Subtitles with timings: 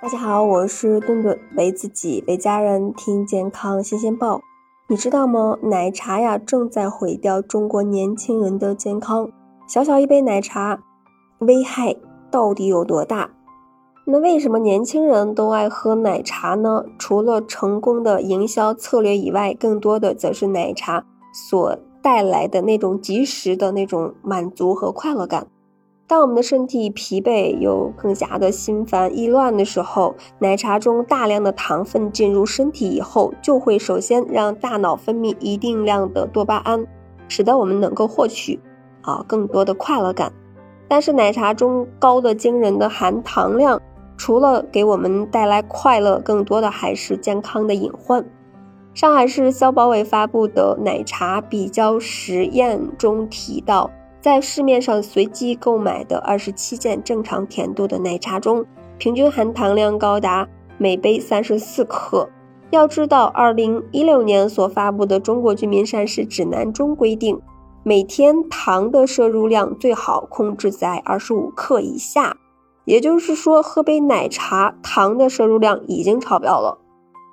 [0.00, 4.40] 大家好，我是顿顿，为自己为家人听健康新鲜报。
[4.86, 5.58] 你知道吗？
[5.60, 9.28] 奶茶呀，正在毁掉中国年轻人的健康。
[9.66, 10.78] 小小一杯奶茶，
[11.40, 11.96] 危害
[12.30, 13.28] 到底有多大？
[14.06, 16.84] 那为什么年轻人都爱喝奶茶呢？
[16.96, 25.48] 除了成功的营销策略以外，更多的则是奶茶所带来的那种及时的那种满足和快乐感。
[26.08, 36.86] 当我们的身体疲惫又更加的心烦意乱的时候，奶茶中大量的糖分进入身体以后，就会首先让大脑分泌一定量的多巴胺，
[37.28, 38.58] 使得我们能够获取
[39.02, 40.32] 啊更多的快乐感。
[40.88, 43.78] 但是奶茶中高的惊人的含糖量，
[44.16, 48.24] 除了给我们带来快乐，更多的还是健康的隐患。
[48.94, 53.90] 上海市消保委发布的奶茶比较实验中提到。
[54.20, 58.64] 在市面上随机购买的二十七件正常甜度的奶茶中，
[58.98, 62.28] 平均含糖量高达每杯三十四克。
[62.70, 67.40] 要知道，二零一六年所发布的《中国居民膳食指南》中规定，
[67.82, 72.36] 每天糖的摄入量最好控制在二十五克以下。
[72.84, 76.78] 也就是说，喝杯奶茶，糖的摄入量已经超标了。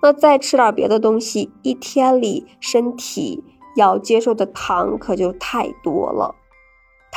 [0.00, 3.42] 那再吃点别的东西，一天里身体
[3.74, 6.36] 要接受的糖可就太多了。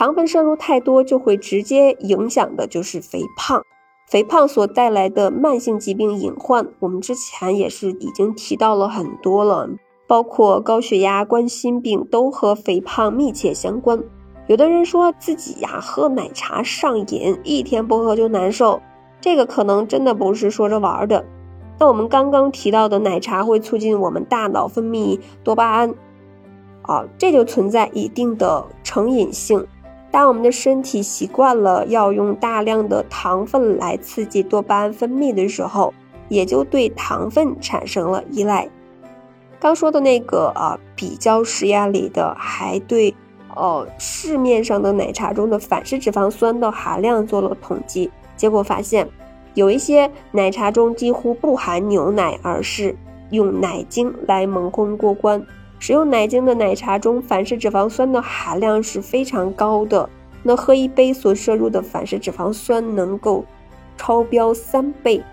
[0.02, 3.62] 糖分摄入太多，就会直接影响的就是肥胖。
[4.10, 9.70] 肥胖所带来的慢性疾病隐患，我们之前也是已经提到了很多了，
[10.08, 14.04] 包括高血压、冠心病都和肥胖密切相关。
[14.48, 18.82] 有的人说自己呀喝奶茶上瘾，一天不喝就难受，
[19.22, 21.24] 这个可能真的不是说着玩的。
[21.78, 25.94] 那我们刚刚提到的奶茶会促进我们大脑分泌多巴胺，
[26.82, 29.64] 啊，这就存在一定的成瘾性。
[30.12, 35.94] 当我们的身体习惯了要用大量的糖分来刺激多巴胺分泌的时候，
[36.28, 38.70] 也就对糖分产生了依赖。
[39.58, 43.16] 刚说的那个啊，比较实验里的还对，
[43.55, 49.08] 呃，市面上的奶茶中的反式脂肪酸的含量做了统计，结果发现，
[49.54, 52.95] 有一些奶茶中几乎不含牛奶，而是
[53.30, 55.42] 用奶精来蒙混过关。
[55.81, 60.08] 使用奶精的奶茶中反式脂肪酸的含量是非常高的，
[60.43, 63.43] 那喝一杯所摄入的反式脂肪酸能够
[63.97, 65.23] 超标三倍。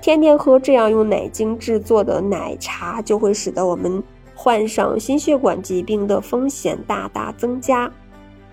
[0.00, 4.00] 天天喝这样用奶精制作的奶茶，就会使得我们
[4.32, 7.90] 患上心血管疾病的风险大大增加。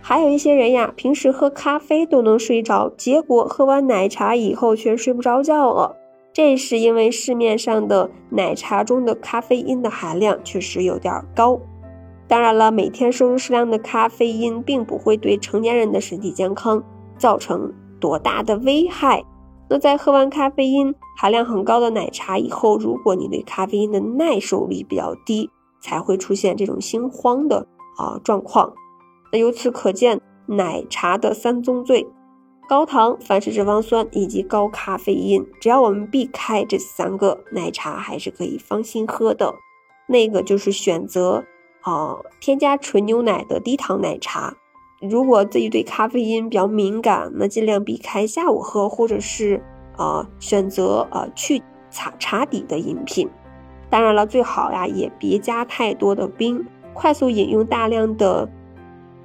[0.02, 5.96] 还有一些人呀，平时喝咖啡都能睡着，结果喝完奶茶以后却睡不着觉了。
[6.36, 11.58] 这是因为市面上的奶茶中的咖啡因的含量确实有点高。
[12.28, 16.84] 当然了，每天摄入适量的咖啡因，并不会对成年人的身体健康
[17.18, 19.24] 造成多大的危害。
[19.70, 27.66] 那在喝完咖啡因含量很高的奶茶以后，如果你对咖啡因的耐受力比较低，才会出现这种心慌的
[27.98, 28.74] 啊状况。
[29.32, 32.06] 那由此可见，奶茶的三宗罪。
[32.68, 39.54] 高糖、反式脂肪酸以及高咖啡因，只要我们避开这三个，奶茶还是可以放心喝的。
[40.08, 41.46] 那个就是选择
[41.82, 44.56] 啊，添加纯牛奶的低糖奶茶。
[45.00, 49.62] 如果自己对咖啡因比较敏感，那尽量避开下午喝，或者是
[49.96, 51.62] 啊，选择啊去
[51.92, 53.30] 茶茶底的饮品。
[53.92, 56.66] 当然了，最好呀也别加太多的冰。
[56.94, 58.50] 快速饮用大量的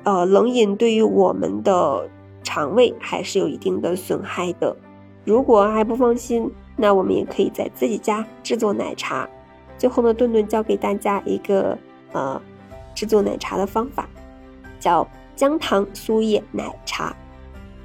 [0.04, 2.10] 呃冷饮，对于我们的。
[2.42, 4.76] 肠胃还是有一定的损害的。
[5.24, 9.28] 如果还不放心，那我们也可以在自己家制作奶茶。
[9.78, 11.76] 最后呢，顿顿教给大家一个
[12.12, 12.40] 呃
[12.94, 14.08] 制作奶茶的方法，
[14.78, 15.06] 叫
[15.36, 17.14] 姜糖苏叶奶茶。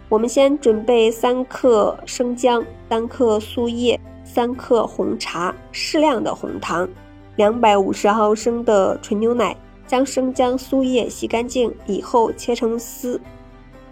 [0.09, 6.87] 我们先准备三克生姜、三克苏叶、三克红茶、适量的红糖、
[7.35, 9.55] 两百五十毫升的纯牛奶。
[9.87, 13.21] 将生姜、苏叶洗干净以后切成丝。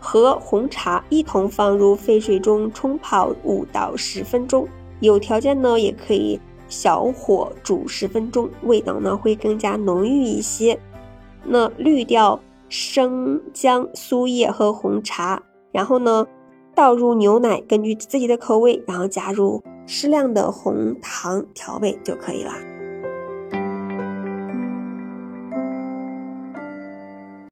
[0.05, 4.67] 和红茶一同放入沸水中冲泡五到十分钟，
[4.99, 10.77] 有条件呢也可以小火煮十分钟，味道呢会更加浓郁一些。
[11.45, 15.41] 那滤掉生姜、苏叶和红茶，
[15.71, 16.27] 然后呢
[16.75, 22.51] 倒入牛奶，根据自己的口味，然后加入适量的红糖调味就可以了。